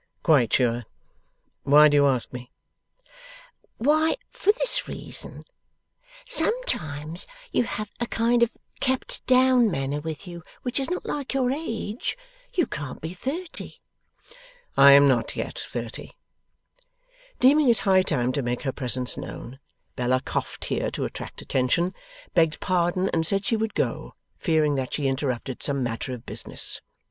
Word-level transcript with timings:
'Quite 0.23 0.51
sure. 0.53 0.85
Why 1.61 1.87
do 1.87 1.95
you 1.97 2.07
ask 2.07 2.33
me?' 2.33 2.49
'Why, 3.77 4.15
for 4.31 4.51
this 4.51 4.87
reason. 4.87 5.43
Sometimes 6.25 7.27
you 7.51 7.65
have 7.65 7.91
a 7.99 8.07
kind 8.07 8.41
of 8.41 8.49
kept 8.79 9.23
down 9.27 9.69
manner 9.69 9.99
with 10.01 10.25
you, 10.27 10.41
which 10.63 10.79
is 10.79 10.89
not 10.89 11.05
like 11.05 11.35
your 11.35 11.51
age. 11.51 12.17
You 12.51 12.65
can't 12.65 12.99
be 12.99 13.13
thirty?' 13.13 13.79
'I 14.75 14.91
am 14.91 15.07
not 15.07 15.35
yet 15.35 15.59
thirty.' 15.59 16.17
Deeming 17.39 17.69
it 17.69 17.77
high 17.85 18.01
time 18.01 18.31
to 18.33 18.41
make 18.41 18.63
her 18.63 18.71
presence 18.71 19.17
known, 19.17 19.59
Bella 19.95 20.19
coughed 20.21 20.65
here 20.65 20.89
to 20.89 21.05
attract 21.05 21.43
attention, 21.43 21.93
begged 22.33 22.59
pardon, 22.59 23.07
and 23.09 23.23
said 23.27 23.45
she 23.45 23.55
would 23.55 23.75
go, 23.75 24.15
fearing 24.39 24.73
that 24.73 24.95
she 24.95 25.05
interrupted 25.05 25.61
some 25.61 25.83
matter 25.83 26.11
of 26.11 26.25
business. 26.25 26.81